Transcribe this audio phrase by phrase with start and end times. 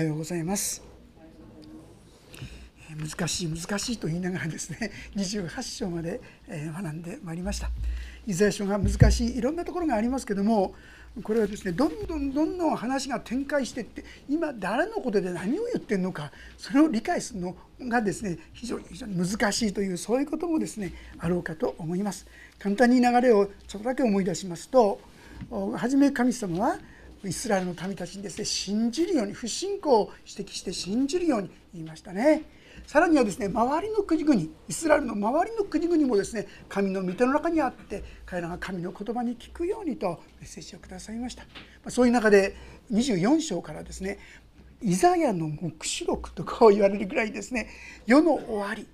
[0.00, 0.82] はようございます。
[2.96, 7.70] 難しい難しいと言いながらですね 28章まで学んでまいりました。
[8.26, 10.74] イザヤ書が難しいいろんなところがありますけども
[11.22, 22.26] これはですねどんどんどんどん話が展開していって今誰のことで何を言ってるのかそれを理解するのがですね非常に非常に難しいというそういうこともですねあろうかと思います。
[22.58, 24.98] 簡単に流れをちょっとだけ思い出しますと
[25.76, 26.78] 初め神様は
[27.24, 32.44] イスラエルの民たちにですね信じるように不信仰を指摘して信じるように言いましたね。
[32.86, 41.44] さらにはですね周りの国々イスラエルの周りの国々もですね神の御手の中にあって彼らが神の言葉に聞くようにとメッセージをくださいました
[41.90, 42.56] そういう中で
[42.90, 44.18] 24章からですね
[44.82, 47.68] イザヤの黙示録とこう言われるぐらいですね
[48.06, 48.86] 世の終わり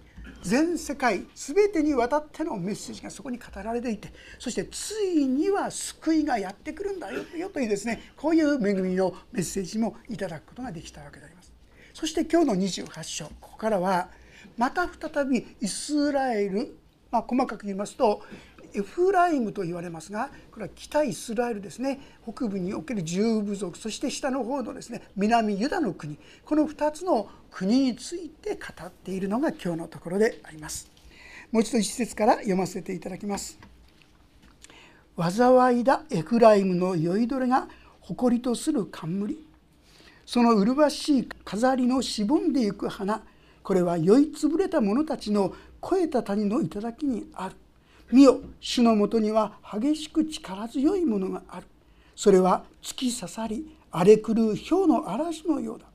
[0.42, 11.52] 全世界全てにわたってのメッセージがそこに語られていてそしてついには救いがやってくるんだよというですねこういう恵みのメッセージもいただくことができたわけであります。
[11.94, 14.08] そして今日の28章ここからは
[14.56, 16.76] また再びイスラエル、
[17.10, 18.22] まあ、細かく言いますと
[18.76, 21.98] エフライムと言われますがこれは北イスラエルですね。
[22.30, 26.18] 北部における十部族そして下の方のですね南ユダの国。
[26.44, 30.90] この2つの国について語っているのが今日のところであります。
[31.50, 33.58] もう一度一節から読ませていただきます。
[35.18, 37.68] 災いだエフライムの酔いどれが
[38.00, 39.38] 誇りとする冠。
[40.26, 43.22] その麗しい飾りのしぼんでゆく花。
[43.62, 47.56] これは酔いつぶれた者たちの肥えた谷の頂にある。
[48.12, 48.40] 見よ。
[48.60, 51.66] 主のもとには激しく力強いものがある。
[52.14, 55.86] それは突き刺さり荒れ狂う氷の嵐のようだ。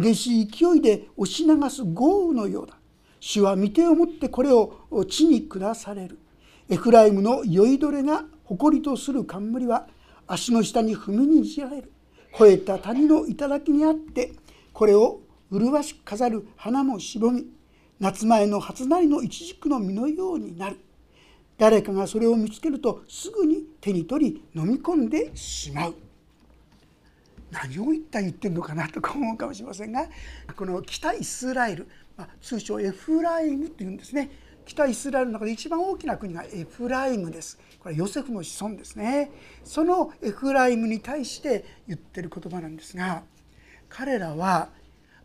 [0.00, 2.74] 激しい勢いで押し流す豪雨のようだ。
[3.20, 6.18] 主は御手を持ってこれを地に下される。
[6.68, 9.88] エフライムの酔いどれが誇りとする冠は
[10.26, 11.92] 足の下に踏みにじられる。
[12.32, 14.32] 肥えた谷の頂にあって
[14.72, 17.46] これを麗しく飾る花もしぼみ。
[18.00, 20.78] 夏前の初なりのイチジクの実のようになる。
[21.62, 25.94] 誰かがそれを見つけるとすぐに手に取り飲み込んでしまう。
[27.52, 30.08] 何を一体言ってるのかなとか思うかもしれませんが
[30.56, 31.86] この北イスラエル、
[32.16, 34.28] ま、通称エフライムというんですね。
[34.64, 37.60] 北イスラエルの中で一番大きな国がエフライムです。
[37.78, 39.30] これヨセフの子孫ですね。
[39.62, 43.22] そのエフライムに対して言ってる言葉なんですが
[43.88, 44.70] 彼らは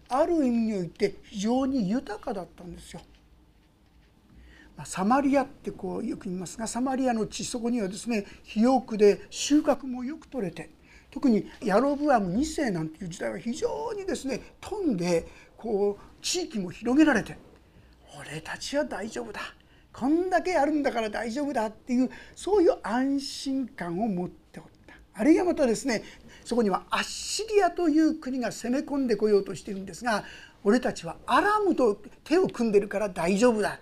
[0.07, 3.01] ある意味において非常に豊かだったんですよ。
[4.85, 10.69] サマリアってこうよく言いますがサマリアの地そこにはですね肥沃で収穫もよく取れて
[11.09, 15.27] 特にヤロブアム2世なんていう時代は非常にですね飛んで
[15.57, 17.37] こう地域も広げられて
[18.19, 19.41] 俺たちは大丈夫だ
[19.93, 24.93] こんだけあるんだから大丈夫だっていうそういう安心感を持っておった。
[25.15, 26.03] あるいはまたですね
[26.45, 30.23] そこにはアッシリアという国が攻め込んでこようとしているんですが
[30.63, 33.79] 俺たちはアラムと手を組んでるから大丈夫だ。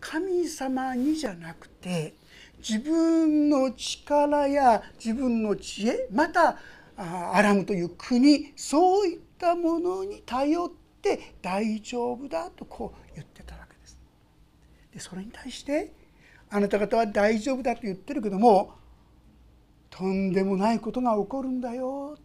[0.00, 2.14] 神様にじゃなくて
[2.58, 6.58] 自分の力や自分の知恵また
[6.96, 13.98] アラムという国そういったものに頼って大丈夫だとこう言ってたわけです。
[14.92, 15.92] でそれに対して
[16.50, 18.72] あなた方は大丈夫だと言ってるけども
[19.88, 22.16] とんでもないことが起こるんだよ。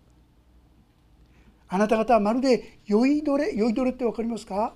[1.67, 4.75] あなた方はまるで酔いどれ酔いどれって分かりますか？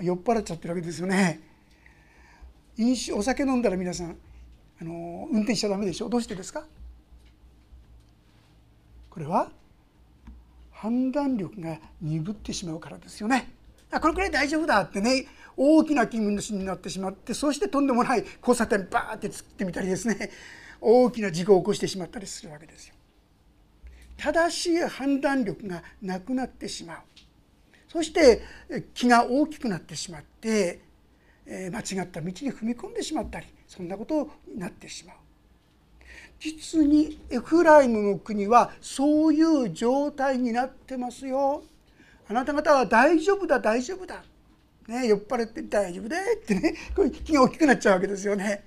[0.00, 1.49] 酔っ払っちゃってるわけですよね。
[2.80, 4.16] 飲酒お酒飲んだら皆さん
[4.80, 6.08] あの運転しちゃダメでしょ？
[6.08, 6.64] どうしてですか？
[9.10, 9.50] これは
[10.72, 13.50] 判断力が鈍ってしまうからですよね。
[13.90, 15.26] これくらい大丈夫だってね
[15.58, 20.30] 大きな気分になってしまってそしてとんでもない交差点バーって突ってみたりですね
[20.80, 22.94] 大きな事故を起こしてしまったりするわけですよ。
[24.16, 26.98] 正しい判断力がなくなってしまう
[27.88, 28.40] そして
[28.94, 30.80] 気が大きくなってしまって
[31.50, 35.16] 間違った道に踏み込んでしまったりそんなことになってしまう。
[36.38, 41.62] 実にエフライムの国はそういう状態になってますよ。
[42.28, 44.22] あなた方は大丈夫だ大丈夫だ。
[44.86, 48.64] ね、酔っ払って大丈夫でってねこう気が大きくなっちゃうわけですよね。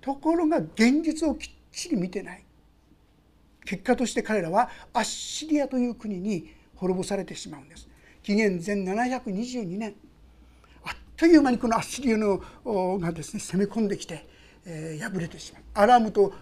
[0.00, 2.44] ところが現実をきっちり見てない。
[3.64, 7.88] 結果として彼らはアッシリアという国に滅ぼされてしまうんです。
[8.22, 9.94] 紀元前722年
[11.22, 12.42] という間にこのアッシリアの
[12.98, 14.26] がですね攻め込んできて
[14.66, 16.32] えー、破れてしまうアラームと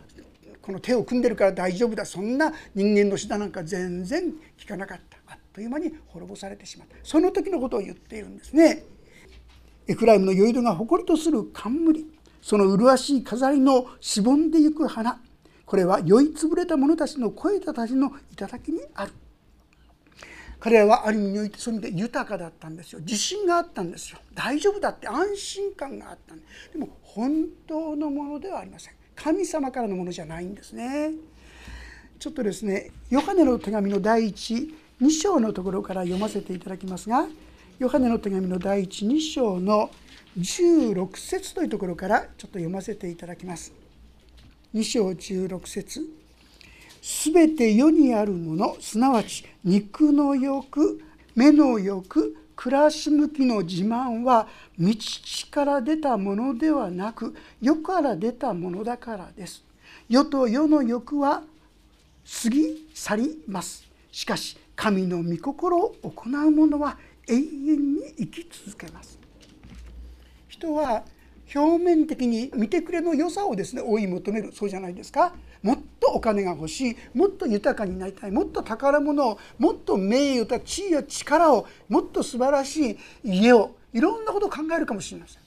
[0.62, 8.84] この手を組んでるから大丈夫だそんな人間の舌なんか全然聞かなかったあっという間に滅ぼされてしまったその時のことを言っているんですね。
[9.86, 12.06] エフライムの酔い戸が誇りとする冠
[12.40, 15.20] その麗しい飾りのしぼんでゆく花
[15.66, 19.12] これは酔いつぶれた者たちの声たちの頂にある
[20.60, 23.00] 彼らはある意味においてそういう意味で豊かだったんですよ。
[23.00, 24.18] 自信があったんですよ。
[24.34, 28.94] 大丈夫だって安心感があったんででも本当のものではありません。
[29.16, 31.12] 神様からのものじゃないんですね。
[32.18, 37.26] ちょっとですねヨハネの手紙の第一2章のところから読ませていただきますが
[37.78, 39.90] ヨハネの手紙の第一2章の
[40.38, 43.72] 16節というところからちょっと読ませていただきます。
[44.74, 46.06] 2章16節。
[47.00, 51.00] すべて世にあるものすなわち肉の欲
[51.34, 54.46] 目の欲暮らし向きの自慢は
[54.78, 54.94] 道
[55.50, 59.64] から出たものではなく世から出たものだからです。
[60.10, 61.42] 世と世の欲は
[62.42, 63.88] 過ぎ去ります。
[64.12, 69.18] しかし神の御心を行う者は永遠に生き続けます。
[70.48, 71.02] 人は
[71.54, 74.52] 表面的に見てくれの良さをですね追い求める。
[74.52, 75.34] そうじゃないですか。
[75.62, 76.96] もっとお金が欲しい。
[77.14, 78.30] もっと豊かになりたい。
[78.30, 82.98] もっと宝物をもっと名誉と地位や力をもっと素晴らしい。
[83.24, 83.76] 家を。
[83.92, 85.42] いろんなことを考えるかもしれません。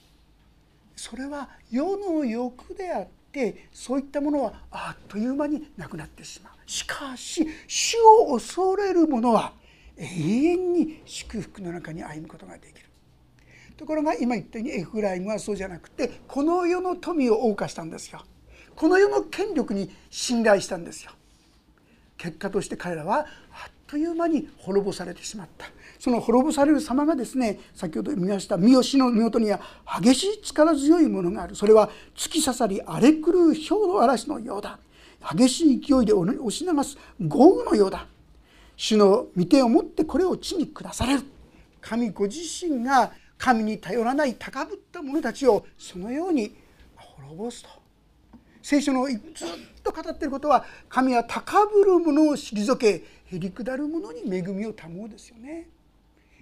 [0.96, 6.52] それは世の欲であってそういったものはあっという間になくなってしまう。
[6.66, 9.52] しかし主を恐れる者は
[9.96, 12.73] 永遠に祝福の中に歩むことができる。
[13.76, 18.22] ところが今言ったようにエフライムはそうじゃなくてこの世の富を謳歌したんですよ。
[18.76, 21.12] この世の権力に信頼したんですよ。
[22.16, 23.26] 結果として彼らはあっ
[23.86, 25.66] という間に滅ぼされてしまった。
[25.98, 29.60] その滅ぼされる様がですね先ほど見ました三好の見事には
[30.00, 31.56] 激しい力強いものがある。
[31.56, 34.78] それは突き刺さり荒れ狂う氷の嵐のようだ。
[35.36, 38.06] 激しい勢いで押し流す豪雨のようだ。
[38.76, 41.22] 主の御手を持ってこれを地に下される。
[41.80, 43.12] 神ご自身が
[43.44, 46.56] 神に頼らない高ぶった者たちをそのように
[46.96, 47.68] 滅ぼすと。
[48.62, 49.18] 聖書のずっ
[49.82, 55.68] と語っていることは神は高ぶる者を退けへり下る者に恵みを保うですよね。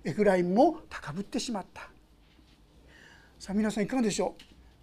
[0.04, 1.90] エフライムも高ぶってしまった。
[3.36, 4.36] さあ皆さんいかがでしょ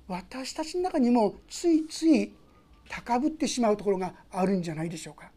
[0.10, 0.12] う？
[0.12, 2.34] 私たちの中にもついつい
[2.90, 5.32] 高ぶってしまうところがあるんじゃないでしょうか。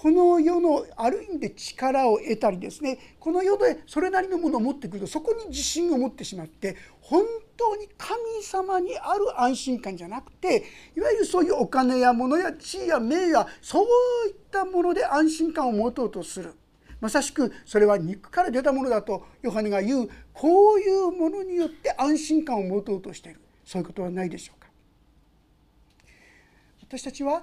[0.00, 7.24] この世のある意味で力を得たりですねこの世でそれなりのものを持ってくるとそこに自信を持ってしまって本
[7.56, 10.62] 当に神様にある安心感じゃなくて
[10.96, 13.84] いわゆるそういうお金や物や地位や名やそう
[14.28, 16.54] いったもので安心感を持とうとする。
[17.00, 23.40] まさしくそれは肉から出たものだとヨハネが言うこういうものによって安心感を持とうとしている。
[23.64, 24.68] そういうことはないでしょうか。
[26.82, 27.42] 私たちは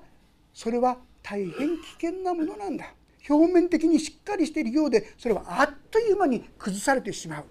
[0.53, 2.93] それは大変危険なものなんだ。
[3.27, 7.45] 表面的にしっかりしているようでそれはあっという間に崩されてしまう。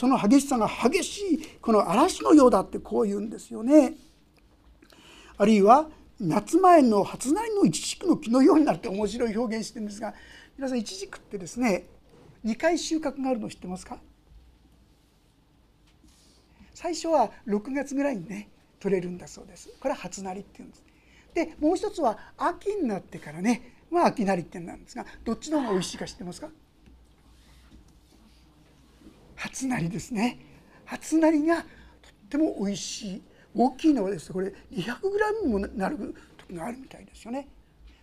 [0.00, 3.94] その激しさが激しいこの嵐のようだってこう言うんですよね。
[5.38, 5.88] あるいは
[6.18, 10.12] 夏前の初なりのイチジクの木のようになるって面白い表現してるんですが
[10.58, 11.86] 皆さんイチジクってですね
[12.44, 13.98] 2回収穫があるの知ってますか？
[16.74, 18.48] 最初は6月ぐらいにね
[18.80, 19.68] 取れるんだそうです。
[19.78, 20.82] これは初なりっていうんです。
[21.34, 23.76] でもう一つは秋になってからね。
[23.90, 26.48] まあ秋なりってなんですがどっちの方が美味しいか知ってますか？
[29.36, 30.38] 初なりですね。
[30.84, 31.66] 初なりがとっ
[32.28, 33.22] ても美味しい。
[33.54, 37.48] 大きいのはですこれ 200g もなる時があるみたいですよね。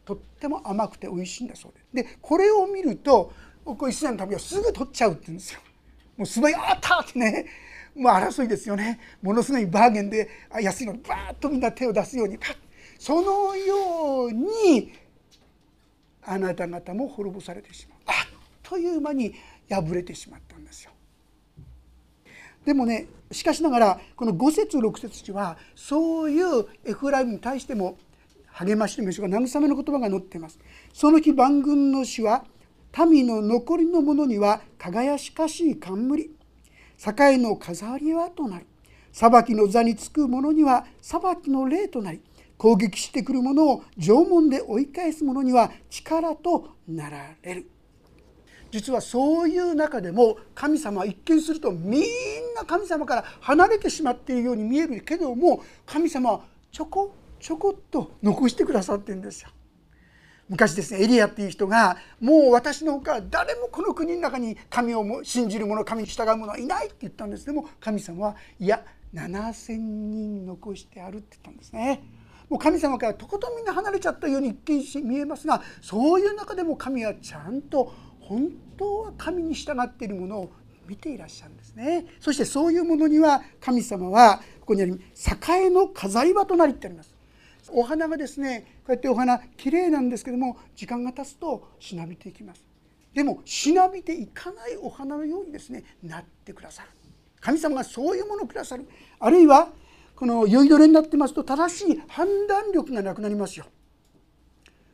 [0.03, 2.11] とっても甘くて美味しいんだそうです。
[2.11, 3.31] でこれを見ると
[3.63, 5.59] こイスラの旅はすぐ取っちゃうって言うんですよ。
[6.17, 7.45] もうすごいあったってね。
[7.95, 8.99] もう争いですよね。
[9.21, 10.29] ものすごいバーゲンで
[10.61, 12.55] 安いのにバーッとみんな手を出すようにパッ
[12.99, 14.91] そのように
[16.23, 18.15] あなた方も滅ぼされてしまうあっ
[18.63, 19.33] という間に
[19.69, 20.91] 破れてしまったんですよ。
[22.65, 27.97] でもねしかしながらこの5節6節はそういうエフライムに対しても
[28.47, 30.59] 励ましの召しが慰めの言葉が載っています。
[30.93, 32.43] その日万軍の主は
[33.09, 36.29] 民の残りの者には輝かしい冠
[36.99, 38.65] 栄の飾りはとなり
[39.11, 42.21] 裁きの座につく者には裁きの霊となり
[42.57, 47.69] 攻撃してくる者を縄文で追い返す者には力となられる
[48.71, 52.03] 実はそういう中でも神様は一見するとみん
[52.55, 59.49] な神様から離れてしまっているように見えるけども神様はちょこちょこっと残してくださってるんですよ。
[60.49, 68.81] 昔ですねエリアっていう人がもう私のほか誰もこの国の中に神を信じる者神に従う者はいないって言ったんですでも神様はいや
[69.13, 72.01] 7,000人残してあるって言ったんですね。
[72.49, 80.51] もう神様からとことんみんな離れちゃったように一見見えますがそういう中でも神はちゃんと本当は神に従っているものを
[80.87, 82.05] 見ていらっしゃるんですね。
[82.19, 87.13] そしてそういうものには神様はここにあり栄の飾り場となりってあります。
[87.69, 92.63] お花がですねこうやってお花きれいなんですけども時間が経つとしなびていきます。
[93.13, 96.89] でもしなびていかないお花のようにですねなってくださる。
[97.41, 98.87] 神様がそういうものをくださる。
[99.19, 99.69] あるいは
[100.17, 103.65] この酔いどれになってますと正しい判断力がなくなりますよ。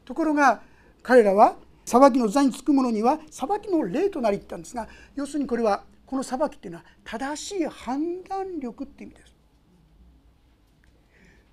[0.03, 0.62] ところが
[1.01, 9.34] 彼らは裁きの座につく者には裁きの霊となりったんですが要するにこれはこの裁きっていうのは正しい判断力っていう意味です。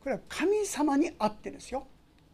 [0.03, 1.87] これは神様にあってですよ。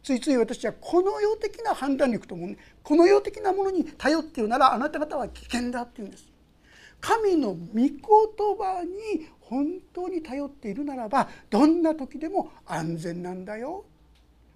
[0.02, 2.56] ついつい私はこの世的な判断力と思う。
[2.82, 6.32] この世的なものに頼っているならあなた方は危険だっていうんです。
[7.00, 7.98] 神の御言
[8.58, 13.84] 葉に本当に頼っているならばどんな時でも安全なんだよ。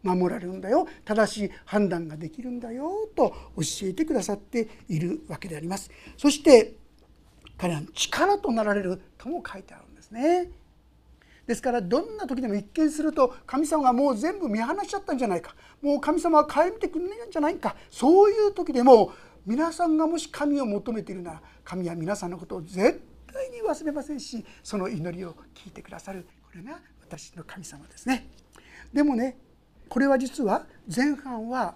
[0.02, 0.86] 守られるんだよ。
[1.04, 3.08] 正しい判断ができるんだよ。
[3.14, 5.90] と教えてくださっているわけであります。
[6.16, 6.74] そして
[7.56, 10.50] 彼らの力となられるとも書いてあるんですね。
[11.46, 15.54] ですからどんな時でも一見すると神様がもう全部見放しちゃったんじゃないか。
[15.82, 17.76] もう神様は顧みてくれないんじゃないか。
[17.90, 19.12] そういう時でも
[19.46, 23.00] 皆さんがもし神を求めているなら神は皆さんのことを絶
[23.40, 28.26] 対に忘れませんしその祈りを聞いてくださるこれが私の神様ですね。
[28.92, 29.36] でもね
[29.88, 31.74] これは実は前半は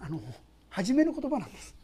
[0.00, 0.20] あの
[0.68, 1.74] 初めの言葉なんです。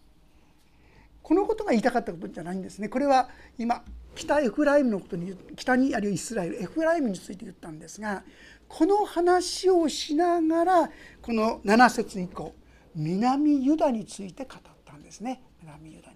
[1.22, 2.88] このことが言いたかったことじゃないんですね。
[2.88, 3.28] これは
[3.58, 3.82] 今
[4.14, 8.22] 北エフライムのことに北にあるイスラエルエフライムについて言ったんですが
[8.68, 10.90] この話をしながら
[11.22, 12.54] この7節以降
[12.94, 16.13] 南ユダについて語ったんですね南ユダ。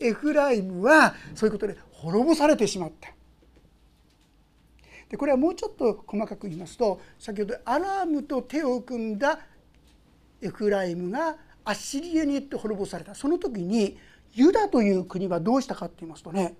[0.00, 3.10] エフライムはそういうことで滅ぼされてしまった。
[5.08, 9.40] でこれはもうちょっと細かく言いますと先ほどアラームと手を組んだ
[10.40, 13.14] エフライムがアッシリアによって滅ぼされた。
[13.14, 13.98] その時に
[14.32, 16.54] ユダという国はどうしたかって言いますとね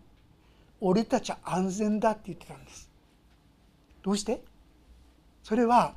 [0.81, 2.91] 俺たちは安全だって言ってたんです。
[4.03, 4.43] どうして？
[5.43, 5.95] それは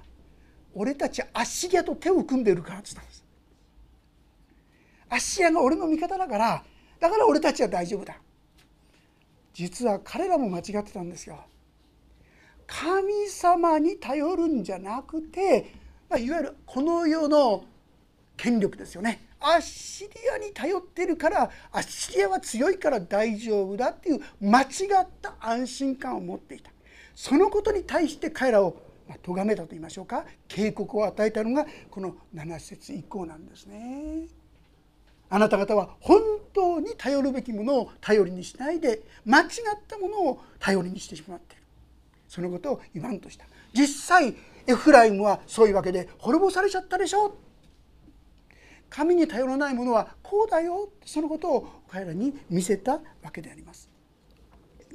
[0.75, 3.23] 俺たちアッシリアと手を組んでいるからって言ったんです。
[5.09, 6.63] アッシリアが俺の味方だから
[7.03, 8.15] だから俺たちは大丈夫だ。
[9.53, 11.37] 実は彼らも間違ってたんですよ。
[12.65, 15.73] 神様に頼るんじゃなくて
[16.17, 17.65] いわゆるこの世の
[18.37, 19.27] 権力ですよね。
[19.41, 24.65] アッシリアに頼ってるからアッシリアは強いから大丈夫だっていう間違
[25.03, 26.71] った安心感を持っていた。
[27.13, 28.77] そのことに対して彼らを
[29.21, 30.23] 咎めたと言いましょうか。
[30.47, 34.42] 警告を与えたのがこの7節以降なんですね。
[35.33, 36.21] あなた方は本
[36.53, 39.49] 当に頼るべきものを頼りにしないで間違っ
[39.87, 41.63] たものを頼りにしてしまっている。
[42.27, 43.47] そのことを言わんとした。
[43.73, 44.35] 実際
[44.67, 47.33] エフライムはそういうわけで滅ぼされちゃったでしょう。
[48.91, 50.89] 神に頼らないものはこうだよ。
[51.03, 53.89] そのことを彼らに見せたわけであります。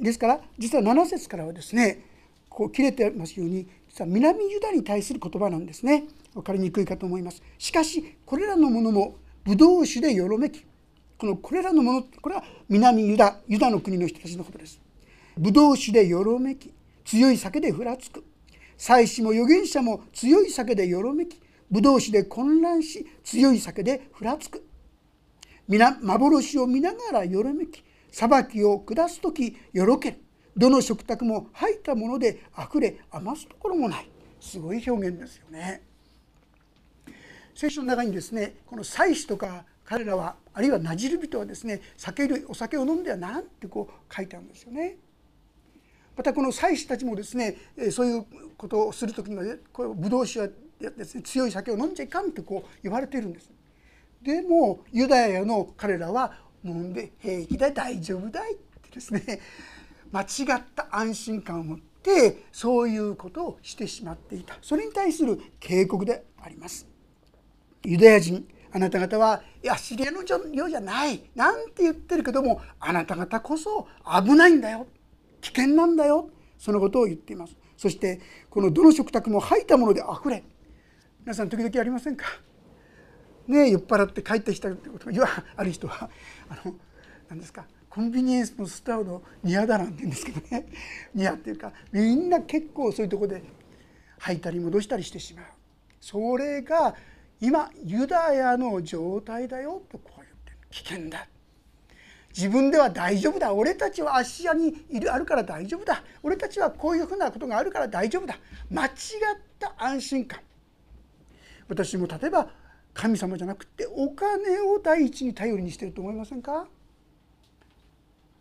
[0.00, 2.04] ですから実は7節からはですね
[2.48, 6.04] こう切れてますように実は南ユダに対する言葉なんですね。
[6.32, 7.42] 分かりにくいかと思います。
[7.58, 9.16] しかしこれらのものも
[9.48, 10.62] ブドウ酒でよろめき。
[11.16, 14.78] このこれらのものこれは南ユダユダの国の人たちのことです。
[15.38, 16.70] ブドウ酒でよろめき
[17.06, 18.22] 強い酒でふらつく。
[18.76, 21.40] 祭司も預言者も強い酒でよろめき。
[21.70, 24.62] 武道士で混乱し強い酒でふらつく。
[25.66, 27.82] 皆幻を見ながらよろめき。
[28.12, 30.18] 裁きを下す時よろける。
[30.58, 34.10] どの食卓も入ったものであふれ余すところもない。
[34.42, 35.87] すごい表現ですよね。
[37.58, 44.96] 聖書の中にですねこの祭司とか彼らはあるいはなじる人はですね酒類お酒を飲んではなんてこう書いてあるんですよね。
[46.16, 47.56] またこの祭司たちもですね
[47.90, 50.48] そういうことをする時にはこれブドウ酒は
[50.96, 53.50] ですね強い酒を飲んじゃいかんってこう言われてるんです。
[54.22, 56.34] でもユダヤの彼らは
[56.64, 59.40] 飲んで平気だ大丈夫だいってですね
[60.12, 60.24] 間違
[60.60, 66.97] った安心感を持ってそういうことをしてしまっていたそれに対する警告であります。
[67.84, 71.22] ユダヤ人あなた方はいやシリアのようじゃない。
[71.34, 73.88] なんて言ってるけどもあなた方こそ
[74.22, 74.86] 危ないんだよ。
[75.40, 76.30] 危険なんだよ。
[76.58, 77.56] そのことを言っています。
[77.76, 78.20] そして
[78.50, 80.42] このどの食卓も吐いたものであふれ。
[81.20, 82.24] 皆さん時々ありませんか？
[83.46, 85.10] ね酔っ払って帰ってきたってこと。
[85.10, 86.10] がある人は
[86.50, 86.74] あの
[87.28, 87.64] 何ですか？
[87.88, 90.66] コンビニエンスのスターの庭だなんて言うんですけどね。
[91.14, 93.42] 庭っていうかみんな結構そういうとこで
[94.18, 95.44] 吐いたり戻したりしてしまう。
[96.00, 96.94] それが
[97.40, 100.56] 今ユダヤの状態だよとこう言ってる。
[100.70, 101.26] 危険だ。
[102.36, 103.52] 自分では大丈夫だ。
[103.52, 106.02] 俺たちは芦屋にいるあるから大丈夫だ。
[106.22, 108.36] 俺たちはこういうふうなことがあるから大丈夫だ。
[108.70, 108.92] 間違っ
[109.58, 110.40] た安心感。
[111.68, 112.48] 私も例えば
[112.94, 116.66] 神様じゃなくてお金を第一に頼りにしてると思いませんか？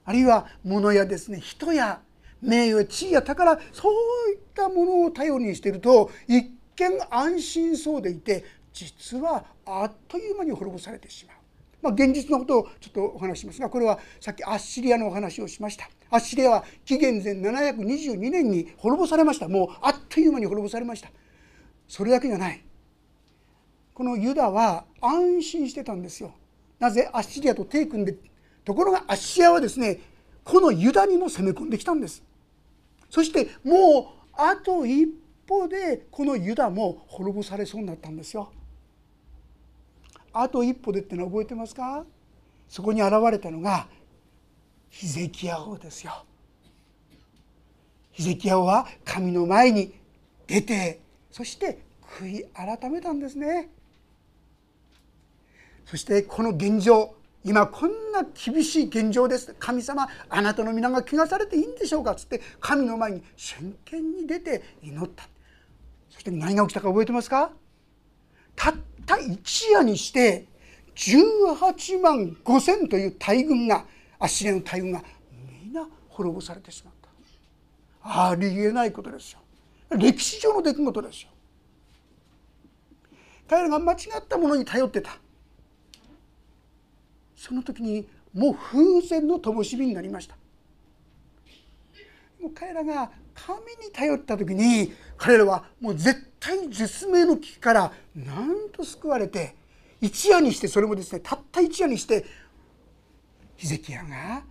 [0.05, 1.39] あるいは物やですね。
[1.39, 2.01] 人や
[2.41, 8.45] 名誉地位や宝そういったものを頼りにしていると一見安心そうでいて
[8.85, 11.37] 実はあっという間に滅ぼされてしまう。
[11.81, 15.89] まあ、現実のことをちょっとお話しますがこれはさっきアッシリアのお話をしました。
[16.09, 19.47] アッシリアは紀元前722年に滅ぼされました。
[19.47, 21.09] もうあっという間に滅ぼされました。
[21.87, 22.63] それだけじゃない。
[23.93, 26.33] このユダは安心してたんですよ。
[26.79, 28.15] なぜアッシリアと手組んで
[28.63, 29.99] ところがアッシリアはですね
[30.43, 32.23] このユダにも攻め込んできたんです。
[33.09, 35.07] そしてもうあと一
[35.47, 38.51] 歩でこのユダも滅ぼされそうになったんですよ。
[40.41, 42.05] あと一歩でっての覚えてますか？
[42.67, 43.87] そこに現れたのが
[44.89, 46.23] ヒゼキヤ王ですよ。
[48.11, 49.93] ヒゼキヤ王は神の前に
[50.47, 50.99] 出て
[51.31, 51.79] そして
[52.19, 53.69] 悔い改めたんですね。
[55.85, 59.55] そしてこの現状今こんな厳しい現状です。
[59.59, 62.15] 神様あなたの皆が怪我されていいんでしょうか？
[62.15, 65.29] つって神の前に真剣に出て祈った。
[66.09, 67.51] そして何が起きたか覚えてますか？
[68.55, 68.75] たっ
[69.07, 70.45] た一夜にして
[70.95, 73.85] 18万5千という大軍が
[74.19, 75.03] アッシリアの大軍が
[75.63, 78.29] 皆滅ぼされてしまった。
[78.29, 79.39] ありえないことですよ。
[79.91, 81.29] 歴史上の出来事ですよ。
[83.49, 85.17] 彼らが間違ったものに頼ってた。
[87.35, 90.35] その時にもう風前の灯火になりました。
[92.53, 93.11] 彼らが
[93.45, 99.55] 神に頼った時に彼らはもう絶対絶命の危機からなんと救われて
[100.01, 102.25] 一夜にしてそれもですねたった一夜にして
[103.55, 104.43] ヒゼキヤが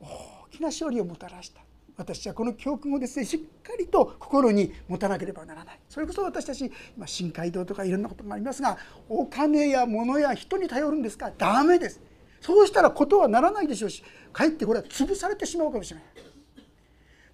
[0.00, 0.06] 大
[0.50, 1.60] きな勝利をもたらした。
[1.94, 5.78] 私はこの教訓をですねしっかりと心に持たなければならない。
[5.88, 11.30] それこそ私たち今深海道とかいろんなことがありますがお金や物や人に頼るんですか？
[11.36, 12.00] ダメです。
[12.40, 16.04] そうしたらことはならないでしょうしかえってこれは潰されてしまうかもしれない。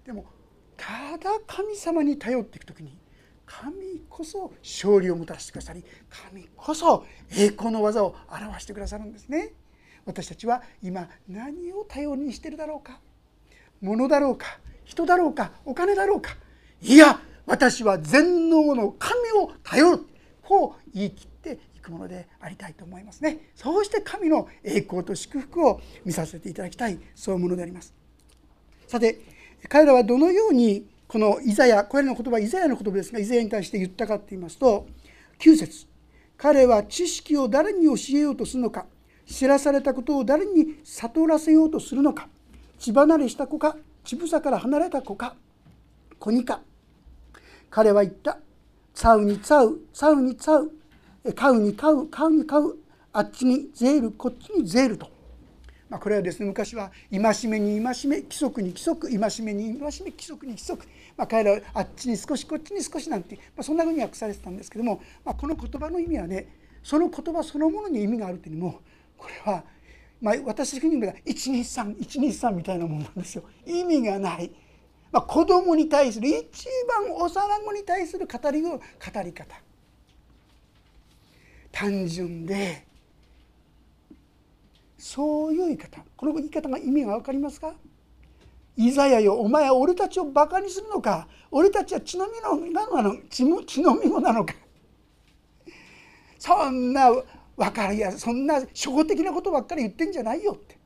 [0.05, 0.25] でも
[0.79, 2.97] ただ神様に頼っていく時に
[3.45, 3.75] 神
[4.09, 9.53] こそ勝利をもたらしてくださり神こそ栄光の技を表してくださるんですね。
[10.05, 12.99] 私たちは今何を頼りにしてるだろうか。
[13.81, 14.59] 物だろうか。
[14.85, 15.51] 人だろうか。
[15.65, 16.37] お金だろうか。
[16.81, 20.05] いや私は全能の神を頼る。
[20.43, 23.51] こう言い切っていくものでありたいと思いますね。
[23.55, 26.99] そうして神の栄光と祝福を見させていただきたい。
[27.15, 27.93] そういうものであります。
[28.87, 29.19] さて
[29.67, 34.87] 彼らはどのようにこのイザヤこれらの言葉イザヤの言葉ですがイザヤに対して言ったかと言いますと
[35.39, 35.87] 9節
[36.37, 38.85] 彼は知識を誰に教えようとするのか
[39.25, 42.29] 知らされたことを誰に悟らせようとするのか
[42.77, 45.35] 血離れした子か乳房から離れた子か
[46.17, 46.61] 子にか。
[47.69, 48.39] 彼は言った
[48.93, 50.71] 「サウにサウサウにサウ
[51.35, 52.75] 買うに買う買うに買う
[53.13, 55.18] あっちにゼールこっちにゼール」と。
[55.89, 60.85] まあ、これはですね昔は戒めに戒め規則に規則戒めに戒め規則に規則、
[61.17, 66.47] まあ、彼らはあっちに少しこっちに少しなんて、まあ、そんなふうに訳されてたんですけども、まあ、この言葉の意味はね
[66.83, 68.79] その言葉そのものに意味があるというよりも
[69.17, 69.63] これは、
[70.21, 73.43] まあ、私的に言うと123123みたいなものなんですよ。
[73.65, 74.51] 意味がない、
[75.11, 78.79] まあ、子供に対する一番幼子に対する語り語
[79.23, 79.55] り方。
[81.71, 82.88] 単純で
[84.99, 86.03] そういう言い方。
[86.15, 87.73] この言い方が意味が分かりますか？
[88.75, 91.27] イザヤよお前は俺たちをバカにするのか？
[91.51, 94.53] 俺たちは血のみのなの血血のみ子なのか？
[96.37, 97.09] そんな
[97.57, 100.77] 分かりやそんな初歩的なことばっかり言ってんじゃないよって。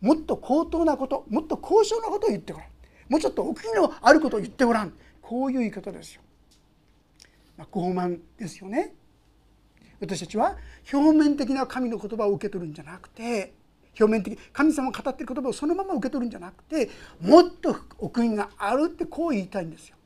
[0.00, 2.68] もっと高等なこともっと高尚なことを言ってごらん。
[3.08, 4.92] もうちょっと奥のあることを言ってごらん。
[5.22, 6.22] こういう言い方ですよ。
[7.56, 8.94] まあ、傲慢ですよね。
[10.06, 10.56] 私たちは
[10.92, 13.54] 表面的な神の言葉を受け取るんじゃなくて
[13.98, 16.90] 表面的神様が語ってる言葉をそのまま受け取るんじゃなくて
[17.20, 19.96] もっと奥義があるってこう言いたいんですよ。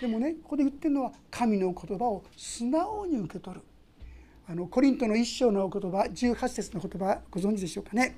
[0.00, 3.62] でもねここで言ってるのは神の言葉を素直に受け取る。
[4.46, 8.16] あのコリントの一章の言葉18節の言葉ご存知でしょうかね？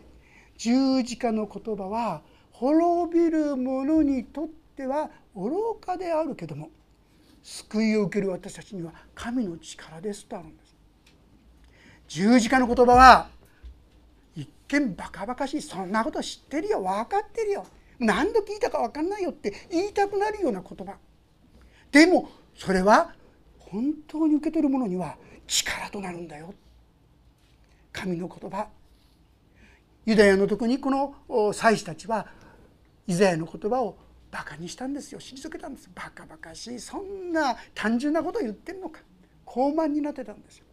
[0.56, 6.70] 十字架の言葉は滅びる者にとっては愚かであるけども
[7.42, 10.74] 救いを受ける私たちには神の力ですとあるんです。
[12.08, 13.28] 十字架の言葉は
[14.34, 15.62] 一見バカバカしい。
[15.62, 16.82] そんなこと知ってるよ。
[16.82, 17.66] 分かってるよ。
[17.98, 20.96] 何度聞いたか分かんないよって言いたくなるような言葉。
[21.92, 23.14] でもそれは
[23.58, 26.54] 本当に受け取る者には力となるんだよ。
[27.92, 28.68] 神の言葉。
[30.06, 32.26] ユダヤの時にこの祭司たちは
[33.06, 33.96] イザヤの言葉を
[34.30, 35.20] バカにしたんですよ。
[35.20, 36.80] 退けたんですバカバカしい。
[36.80, 39.00] そんな単純なことを言ってるのか。
[39.46, 40.66] 傲慢になってたんですよ。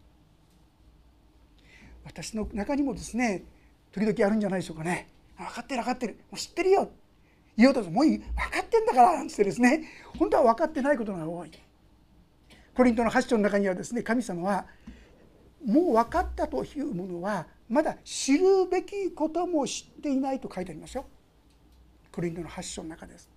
[2.04, 3.44] 私の中にもですね
[3.92, 5.08] 時々あるんじゃないでしょうかね。
[5.36, 6.14] 分かってる分かってる。
[6.30, 6.90] もう知ってるよ。
[7.56, 7.92] 言おうとする。
[7.92, 8.24] もう分か
[8.62, 9.12] ってんだから。
[9.14, 9.84] なんつってですね。
[10.18, 11.50] 本当は分かってないことが多い。
[12.74, 14.66] コリントの8章の中にはですね神様は
[15.66, 21.04] もう分かったというものはまだ知るべきことも知っていないと書いてありますよ。
[22.12, 23.28] コリントの8章の中です。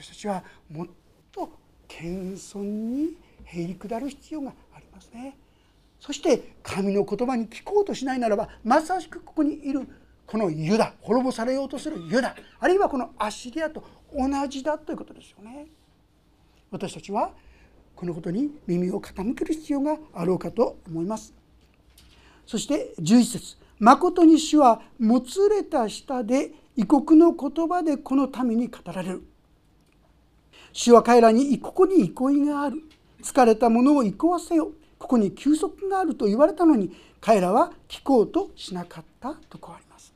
[0.00, 0.86] 私たちはもっ
[1.32, 1.50] と
[1.88, 5.36] 謙遜にへり下る必要がありますね
[5.98, 9.88] そして神の言葉に聞こうとしないならばまさしくここにいる
[10.24, 13.82] このユダ滅ぼされようとするユダあるいはこのアッシリアと
[14.14, 15.66] 同じだということですよね。
[16.70, 17.30] 私たちは
[17.96, 21.34] このことに耳を傾ける必要があろうかと思います。
[22.46, 29.22] そして11節誠に主はもつれた舌で異国の言葉でこの民に語られる。
[30.72, 32.82] 主は彼らにここに憩いがある。
[33.22, 34.72] 疲れた者を憩わせよ。
[34.98, 40.12] ここに休息があると言われたのに彼らは聞こうとしなかったとこうあります。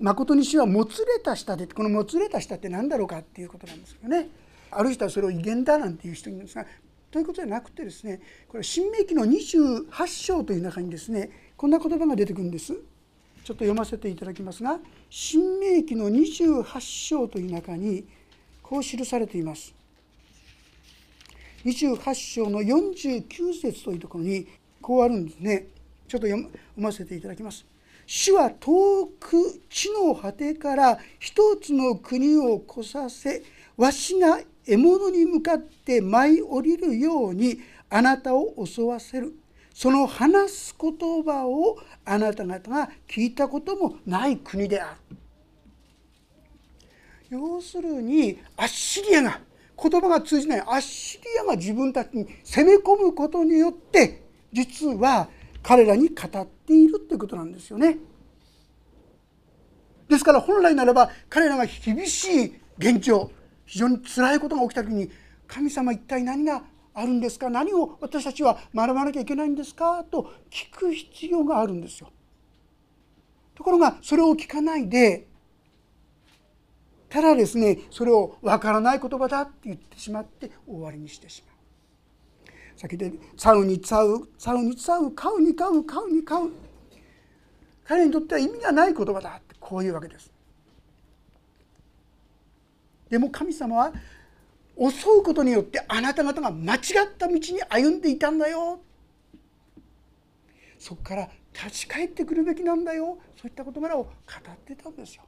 [0.00, 4.28] 誠に主はもつれた舌でこのもつれた舌って何だろうかっていうことなんですよね。
[4.70, 6.66] ある人はそれを威厳だなんていう人いるんですが
[7.10, 12.72] ということじゃなくてですねこれ新明記の28章という中にですねこんな言葉が出てくるんです。
[12.72, 14.78] ちょっと読ませていただきますが
[15.10, 18.06] 新明記の28章という中に
[18.64, 19.74] こう記されています。
[21.66, 24.48] 28章の49節というところに
[24.80, 25.66] こうあるんですね。
[26.08, 27.66] ちょっと読ませていただきます。
[28.06, 33.42] 主は遠く地の果てから一つの国を来させ
[33.76, 37.58] わしが獲物に向かって舞い降りるように
[37.90, 39.34] あなたを襲わせる
[39.74, 45.16] その話す言葉をあなた方が聞いたこともない国である
[47.30, 49.40] 要するにアッシリアが
[49.82, 55.28] 言葉が通じないアッシリアが自分たちに攻め込むことによって実は
[55.62, 57.98] 彼らに語っているということなんですよね。
[60.08, 63.30] ですから本来ならば彼らが厳しい現状
[63.64, 65.10] 非常に辛いことが起きた時に
[65.46, 67.50] 神様一体何があるんですか？
[67.50, 70.04] 何を私たちは学ばなきゃいけないんですか？
[70.04, 72.12] と聞く必要があるんですよ。
[73.54, 75.26] ところがそれを聞かないで
[77.14, 82.56] ただですねそれをわからない言葉だって言ってしまって終わりにしてしまう。
[82.76, 86.50] 先で「サウに使うサウに使う買うに買う買うに買う」
[87.86, 90.32] 彼にとっては意味がない言葉だってこういうわけです。
[93.08, 93.92] でも神様は
[94.76, 96.80] 襲うことによってあなた方が間違っ
[97.16, 98.80] た道に歩んでいたんだよ
[100.80, 104.10] そこから立ち返ってくるべきなんだよそういった事柄を語
[104.52, 105.22] ってたんですよ。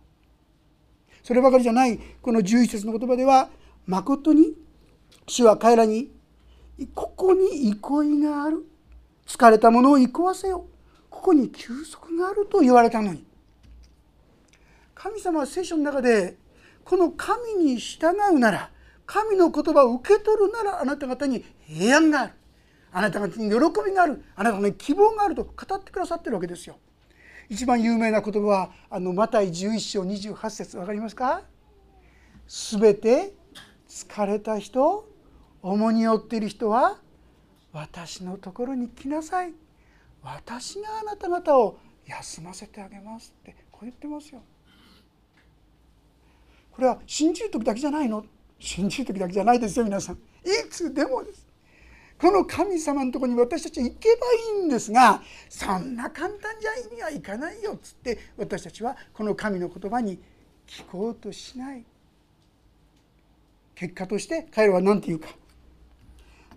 [1.26, 3.50] そればかりじゃないこの11節の言葉では
[3.84, 4.54] 「まことに
[5.26, 6.12] 主は彼らに
[6.94, 8.64] ここに憩いがある。
[9.26, 10.68] 疲れた者を憩わせよ
[11.10, 13.26] ここに休息があると言われたのに。
[14.94, 16.36] 神様は聖書の中で
[16.84, 18.70] この神に従うなら
[19.04, 22.32] 神の言葉を受け取るならあなた方に平安がある。
[22.92, 24.22] あなた方に喜びがある。
[24.36, 26.76] あなた方に希望があると語ってくださってるわけですよ。
[27.48, 31.42] 一番有名な言葉はあのマタイ11章28節分かりますか？
[32.46, 33.35] すべて
[33.88, 35.09] 疲れた人
[35.62, 36.98] 重荷に負っている人は
[37.72, 39.52] 私のところに来なさい。
[40.22, 44.42] 私があなた方を休ませてあげますってこう言ってますよ。
[46.72, 48.24] これは信じる時だけじゃないの。
[48.59, 50.16] 信じる時だけじゃないですよ皆さん。
[50.16, 50.18] い
[50.70, 51.45] つでもです。
[52.18, 54.26] この神様のところに私たち行けば
[54.59, 60.18] いいんですがそんな簡単じゃ意味はいかないよっつって私たちはこの神の言葉に
[60.66, 61.85] 聞こうとしない。
[63.74, 65.29] 結果として彼らは何て言うか。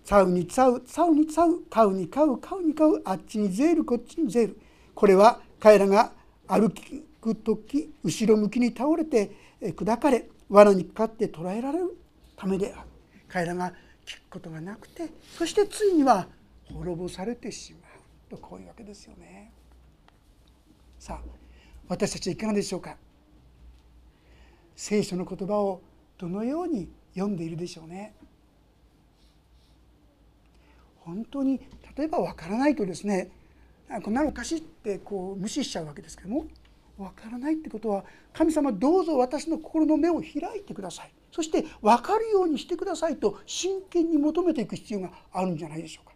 [0.06, 4.60] サウにサウサウにサウ買うに買う買うに買うあっちにゼールこっちにゼール。
[4.95, 6.13] これは彼らが
[6.48, 6.72] 歩
[7.22, 11.98] く時後ろ向きに倒れて砕かれ罠にかかって捕らえられる
[12.36, 12.88] ためである。
[13.28, 13.74] 彼らが
[14.10, 16.28] 聞くことがなくてそしてついには
[16.74, 19.52] 滅ぼされてしまうとこういうわけですよね。
[20.98, 21.30] さあ
[21.88, 22.98] 私たちはいかがでしょうか？
[24.76, 25.82] 聖書の言葉を
[26.17, 28.15] どのように読んでいるでしょうね？
[31.02, 31.62] 本当に
[31.95, 33.30] 例えば分からないとですね
[34.04, 36.45] こんなのおかしいってこう無視しちゃうわけですけども
[36.98, 46.13] 分からないってことは神様どうぞ私の心の目を開いてくださいそして分かるようにしてくださいと真剣に求めていく必要があるんじゃないでしょうか。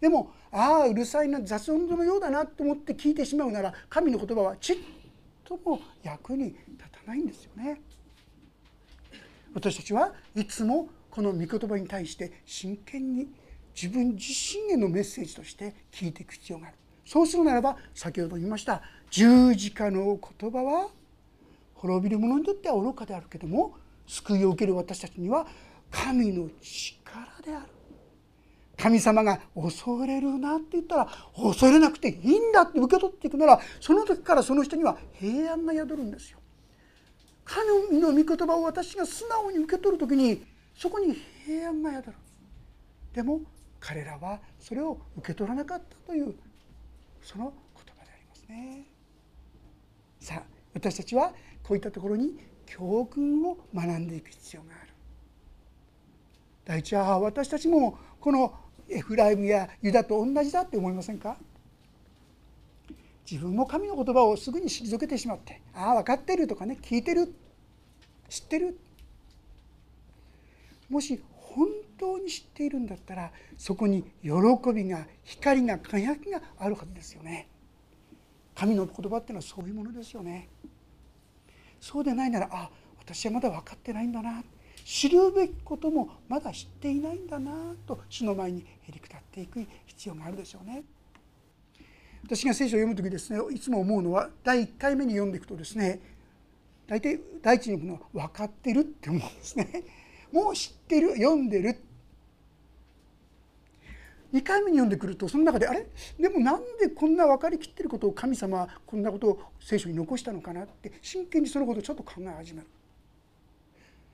[0.00, 4.76] でもああうるさいな雑音のようだなと思って聞いてしまうなら神の言葉はちっ
[5.44, 6.58] とも役に立
[7.04, 7.80] たないんですよね。
[9.54, 13.28] 私たちはいつもこの御言葉に対して真剣に
[13.74, 16.76] 自分自身へのメッセージとして聞いていく必要がある
[17.06, 20.88] そうするならば先ほど言いました十字架の言葉は
[21.76, 23.74] 滅びる者にとっては愚かであるけども
[24.06, 25.46] 救いを受ける私たちには
[25.90, 27.66] 神の力である
[28.76, 36.38] 神様が恐れるなって言ったら恐れなくていいんだって受け取っていくならその時からその人には平安が宿るんですよ。
[37.44, 42.12] 神の御言葉を私が素直に受け取る時にそこに平安が宿る。
[43.14, 43.40] でも
[43.80, 46.34] 彼らはそれを受け取らなかったという
[47.22, 48.86] その言葉でありますね。
[50.20, 50.42] さあ
[50.74, 51.32] 私たちは
[51.66, 54.90] こういったところに教訓を学んでいく必要がある。
[56.64, 58.54] 第一は私たちもこの
[58.88, 61.36] エフライムやユダと同じだって思いませんか？
[63.28, 67.34] 自分も神の言葉をすぐに退けてしまってああ分かってるとかね聞いてる
[68.28, 68.78] 知ってる。
[70.88, 71.66] もし本
[71.98, 74.30] 当に知っているんだったらそこに喜
[74.72, 77.48] びが光が輝きがあるはずですよね。
[78.54, 80.48] 神の言葉っていうのはそういうものですよね。
[81.86, 82.68] そうでないならあ
[82.98, 84.42] 私はまだ分かってないんだな
[84.84, 87.52] 知るべきこともまだ知っていないんだな
[87.86, 90.82] と主の前にへりくだっていく必要があるでしょうね。
[92.24, 96.00] 私が聖書を読む時ですねいつも思うのは第1回目に読んでいくとですね
[96.88, 99.84] 大体第一に読むのは分かってるって思うんですね。
[100.32, 101.80] もう知ってる読んでる
[104.36, 105.86] 2回目に読んでくるとその中であれ？
[106.18, 112.66] でもなんでこんな分かりきってることを神様はこんなことを聖書に残したのかなって真剣にそのことをちょっと考え始める。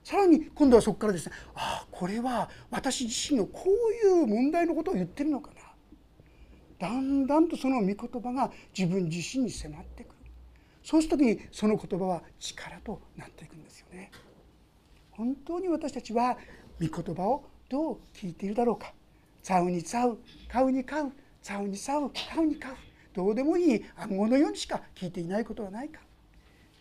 [0.04, 3.68] さらに今度はそこからですねああこれは私自身のこう
[4.06, 6.88] いう問題のことを言ってるのかな。
[6.88, 10.14] だんだんとその御言葉が自分自身に迫ってくる。
[10.84, 14.10] そうした時にその言葉は力となっていくんですよね。
[15.10, 16.36] 本当に私たちは
[16.80, 18.92] 御言葉をどう聞いているだろうか
[19.60, 19.82] 「うにう
[20.48, 21.04] 買うに買う」
[21.62, 22.74] 「うにう買うに買う」
[23.14, 26.00] どうでもいい暗号のようにしか聞いていないことはないか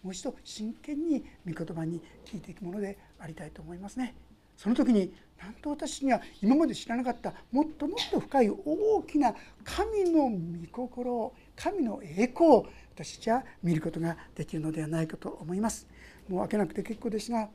[0.04, 4.15] もう一度真剣に御言葉に聞いていくものでありたいと思いますね。
[4.58, 10.38] その時になんと私には今まで知らなかったもっともっと深い大きな神の御
[10.71, 15.88] 心を神の栄光を私たちは見ることができるのではないかと思います。
[16.30, 17.50] もう開けなくて結構ですが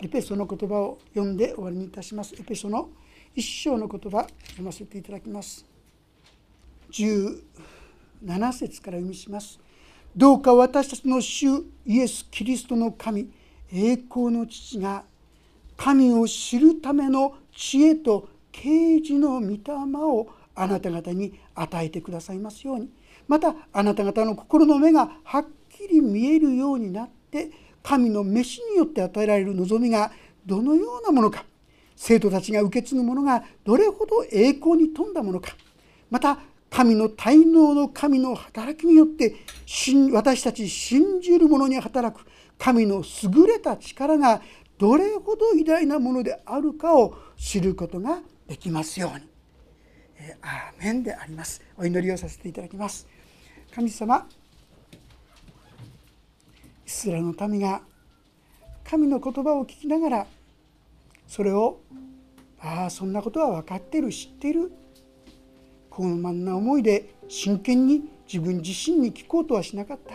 [0.00, 2.34] エペソの言葉を読んで終わりにいたします。
[2.38, 2.90] エペソの
[3.36, 5.66] 一章の言葉読ませていただきます。
[6.90, 9.60] 17節から読みします。
[10.16, 11.46] どうか私たちの主
[11.84, 13.28] イエス・キリストの神
[13.70, 15.04] 栄光の父が
[15.76, 19.58] 神を知るための知恵と啓示の御霊
[20.00, 22.88] をあなた方に与えてくださいますように
[23.28, 27.50] またあなた方の心の目がはっきり見えるようになって
[27.82, 30.10] 神の召しによって与えられる望みが
[30.46, 31.44] どのようなものか
[31.96, 35.56] 生徒たちが受け継ぐものがどれほど栄光に富んだものか
[36.10, 36.38] また
[36.70, 39.36] 神の滞納の神の働きによって
[40.12, 42.26] 私たち信じる者に働く
[42.58, 44.42] 神の優れた力が
[44.78, 49.26] どれほど偉大なものであるかを知ることができますように。
[50.42, 51.62] アーメンであります。
[51.76, 53.06] お祈りをさせていただきます。
[53.74, 54.26] 神様
[56.86, 57.82] イスラの民が
[58.84, 60.26] 神の言葉を聞きながら
[61.26, 61.80] それを
[62.60, 64.72] ああそんなことは分かってる知ってる。
[65.90, 70.14] 高慢な思いで真剣に自分自身に聞こうとはしなかった。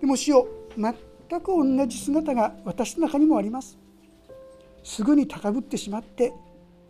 [0.00, 3.78] でも死を全く同じ姿が私の中にもあります。
[4.82, 6.32] すぐに高ぶってしまって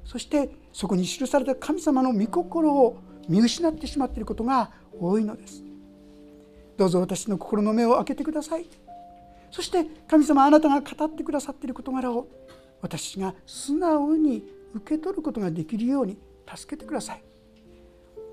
[0.05, 2.99] そしてそこに記された神様の御心を
[3.29, 5.63] 見失ってしまっていることが多いのです。
[6.77, 8.67] どうぞ私の心の目を開けてください。
[9.51, 12.27] そして神様あなたが語ってくださっている事柄を
[12.85, 14.45] 私が素直に
[14.75, 16.19] 受け取ることができるように
[16.55, 17.25] 助けてください。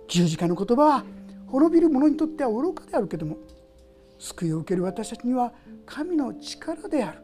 [0.09, 1.05] 十字架の言葉は
[1.47, 3.37] 滅びる者にとっては愚かであるけども
[4.19, 5.53] 救いを受ける私たちには
[5.85, 7.19] 神の力である。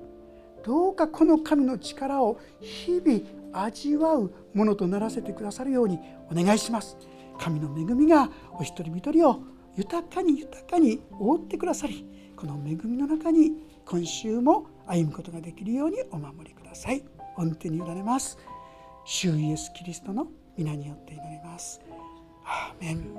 [0.63, 3.19] どうかこの神の力を日々
[3.51, 5.99] 味わうものとならせてくださるように
[6.31, 6.95] お願いします。
[7.37, 9.41] 神の恵みがお一人一人を
[9.75, 12.05] 豊かに豊かに覆ってくださり
[12.37, 13.51] この恵みの中に
[13.85, 17.16] 今週も歩むことができるようにお守りください。
[17.37, 18.37] 御手に委ねます。
[19.05, 21.79] 主イエスキリストの皆によって祈ります。
[22.45, 23.13] アーメン。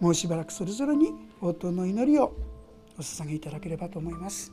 [0.00, 2.34] もうしばらくそれぞれに応答の祈りを
[2.98, 4.52] お捧げいただければと思います。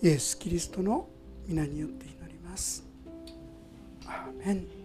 [0.00, 1.08] イエス・キリストの
[1.46, 2.84] 皆によって祈ります。
[4.06, 4.77] アーメン